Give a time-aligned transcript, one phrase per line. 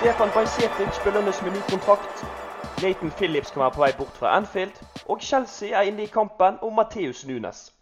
[0.00, 2.24] Stefan Bajsetic belønnes med ny kontrakt.
[2.82, 4.72] Nathan Phillips kan være på vei bort fra Anfield.
[5.08, 7.74] Og Chelsea er inne i kampen om Matheus Nunes.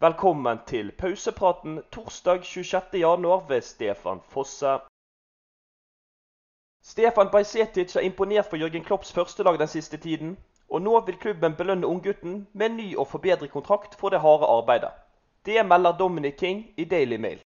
[0.00, 4.78] Velkommen til pausepraten torsdag 26.1 ved Stefan Fosse.
[6.82, 10.38] Stefan Bajsetic har imponert for Jørgen Klopps førstelag den siste tiden.
[10.70, 14.90] Og nå vil klubben belønne unggutten med ny og forbedret kontrakt for det harde arbeidet.
[15.46, 17.42] Det melder Dominic King i Daily Mail.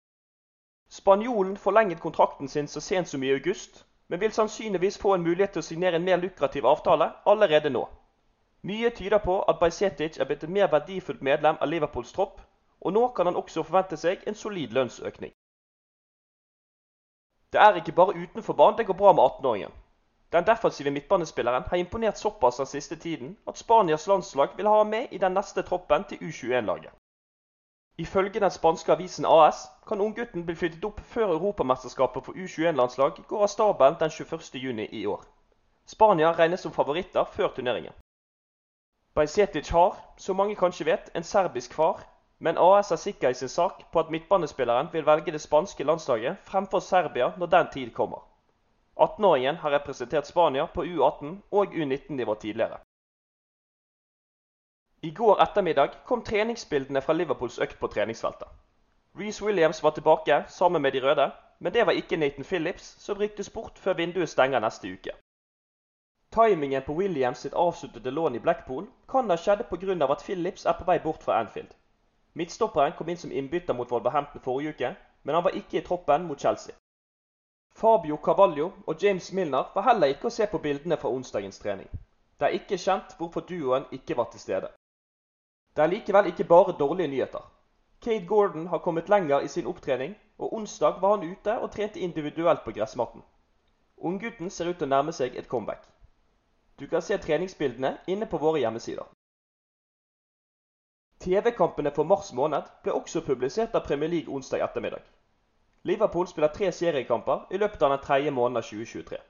[0.90, 5.55] Spanjolen forlenget kontrakten sin så sent som i august, men vil sannsynligvis få en mulighet
[5.55, 7.86] til å signere en mer lukrativ avtale allerede nå.
[8.68, 12.42] Mye tyder på at Bajsetic er blitt et mer verdifullt medlem av Liverpools tropp,
[12.84, 15.33] og nå kan han også forvente seg en solid lønnsøkning.
[17.56, 19.73] Det er ikke bare utenfor banen det går bra med 18-åringen.
[20.36, 24.92] Den defensive midtbanespilleren har imponert såpass den siste tiden at Spanias landslag vil ha ham
[24.92, 26.92] med i den neste troppen til U21-laget.
[27.98, 33.42] Ifølge den spanske avisen AS kan unggutten bli flyttet opp før Europamesterskapet for U21-landslag går
[33.47, 35.27] av stabelen den 21.6 i år.
[35.86, 37.92] Spania regnes som favoritter før turneringen.
[39.14, 42.01] Bajsetic har, som mange kanskje vet, en serbisk far,
[42.39, 46.39] men AS er sikker i sin sak på at midtbanespilleren vil velge det spanske landslaget
[46.48, 48.24] fremfor Serbia når den tid kommer.
[48.97, 52.80] 18-åringen har representert Spania på U18 og U19-nivå tidligere.
[55.05, 58.48] I går ettermiddag kom treningsbildene fra Liverpools økt på treningsfeltet.
[59.18, 63.18] Reece Williams var tilbake sammen med de røde, men det var ikke Nathan Phillips, som
[63.18, 65.11] ryktes bort før vinduet stenger neste uke.
[66.33, 70.12] Timingen på Williams sitt avsluttede lån i Blackpool kan ha skjedd pga.
[70.12, 71.74] at Phillips er på vei bort fra Anfield.
[72.35, 76.24] Midtstopperen kom inn som innbytter mot Wolverhampton forrige uke, men han var ikke i troppen
[76.24, 76.74] mot Chelsea.
[77.74, 81.91] Fabio Cavallo og James Milner var heller ikke å se på bildene fra onsdagens trening.
[82.39, 84.70] Det er ikke kjent hvorfor duoen ikke var til stede.
[85.77, 87.52] Det er likevel ikke bare dårlige nyheter.
[88.02, 92.00] Kate Gordon har kommet lenger i sin opptrening, og onsdag var han ute og trente
[92.00, 93.22] individuelt på gressmatten.
[93.96, 95.86] Unggutten ser ut til å nærme seg et comeback.
[96.80, 99.06] Du kan se treningsbildene inne på våre hjemmesider.
[101.22, 105.05] TV-kampene for mars måned ble også publisert av Premier League onsdag ettermiddag.
[105.84, 109.20] Liverpool spiller tre seriekamper i løpet av den tredje måneden av 2023.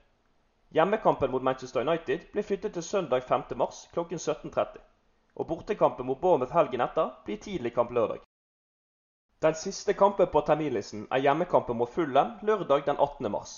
[0.73, 4.81] Hjemmekampen mot Manchester United ble flyttet til søndag 5.3 klokken 17.30
[5.35, 8.21] og bortekampen mot Bournemouth helgen etter blir tidlig kamp lørdag.
[9.41, 13.31] Den siste kampen på terminlisten er hjemmekampen mot Fulham lørdag den 18.
[13.31, 13.55] mars.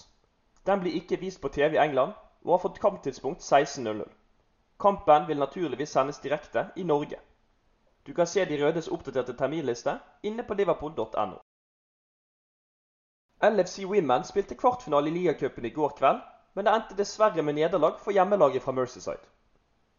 [0.65, 2.13] Den blir ikke vist på TV i England
[2.43, 4.05] og har fått kamptidspunkt 16.00.
[4.79, 7.19] Kampen vil naturligvis sendes direkte i Norge.
[8.07, 11.37] Du kan se De rødes oppdaterte terminliste inne på liverpool.no.
[13.43, 16.21] LFC Women spilte kvartfinale i ligacupen i går kveld,
[16.53, 19.34] men det endte dessverre med nederlag for hjemmelaget fra Mercyside.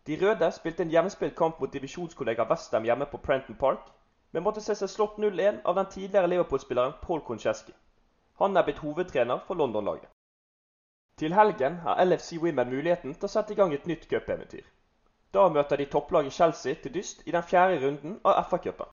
[0.06, 3.88] De røde spilte en jevnspilt kamp mot divisjonskollega Westham hjemme på Prenton Park,
[4.32, 7.72] men måtte se seg slått 0-1 av den tidligere Liverpool-spilleren Paul Koncheski.
[8.38, 10.10] Han er blitt hovedtrener for London-laget.
[11.18, 14.66] Til helgen har LFC Women muligheten til å sette i gang et nytt cupeventyr.
[15.34, 18.92] Da møter de topplaget Chelsea til dyst i den fjerde runden av FA-cupen.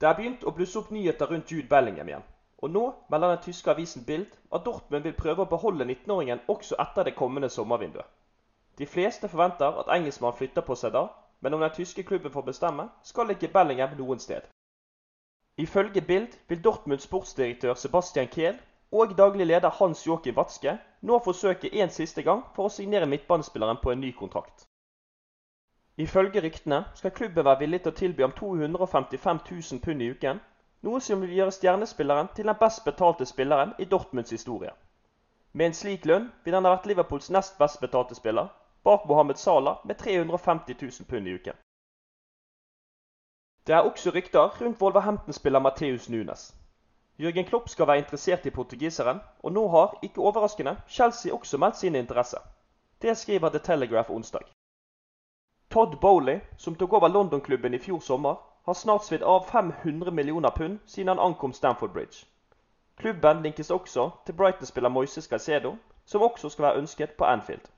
[0.00, 2.26] Det er begynt å blusse opp nyheter rundt Jude Bellingham igjen.
[2.64, 6.80] Og nå melder den tyske avisen Bild at Dortmund vil prøve å beholde 19-åringen også
[6.82, 8.08] etter det kommende sommervinduet.
[8.78, 11.06] De fleste forventer at engelskmannen flytter på seg da,
[11.40, 14.48] men om den tyske klubben får bestemme, skal ikke Bellingham noen sted.
[15.56, 18.58] Ifølge Bild vil Dortmunds sportsdirektør Sebastian Kehl
[18.92, 23.78] og daglig leder Hans Joakim Watzke nå forsøke en siste gang for å signere midtbanespilleren
[23.82, 24.66] på en ny kontrakt.
[25.96, 30.40] Ifølge ryktene skal klubben være villig til å tilby ham 255 000 pund i uken,
[30.82, 34.74] noe som vil gjøre stjernespilleren til den best betalte spilleren i Dortmunds historie.
[35.52, 38.50] Med en slik lønn vil han ha vært Liverpools nest best betalte spiller,
[38.84, 41.56] bak Mohammed Salah med 350 000 pund i uken.
[43.66, 46.54] Det er også rykter rundt Wolverhampton-spiller Mateus Nunes.
[47.18, 51.76] Jørgen Klopp skal være interessert i portugiseren, og nå har, ikke overraskende, Chelsea også meldt
[51.76, 52.36] sin interesse.
[53.02, 54.44] Det skriver The Telegraph onsdag.
[55.70, 58.34] Todd Bowley, som tok over London-klubben i fjor sommer,
[58.64, 62.26] har snart svidd av 500 millioner pund siden han ankom Stamford Bridge.
[62.96, 67.73] Klubben linkes også til Brighton-spiller Moises Caicedo, som også skal være ønsket på Anfield.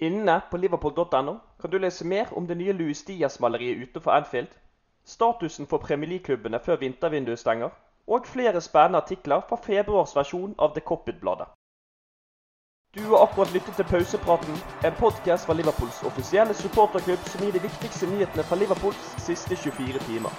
[0.00, 4.48] Inne på liverpool.no kan du lese mer om det nye Louis Diaz-maleriet utenfor Anfield,
[5.04, 7.68] statusen for Premier League-klubbene før vintervinduet stenger,
[8.06, 11.52] og flere spennende artikler fra februars versjon av The Coppit-bladet.
[12.96, 17.62] Du har akkurat lyttet til Pausepraten, en podkast fra Liverpools offisielle supporterklubb som gir de
[17.68, 20.32] viktigste nyhetene fra Liverpools siste 24 timer.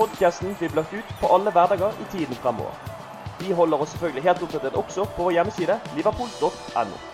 [0.00, 2.72] Podkasten blir lagt ut på alle hverdager i tiden fremover.
[3.38, 7.13] Vi holder oss selvfølgelig helt oppdatert også på vår hjemmeside liverpool.no.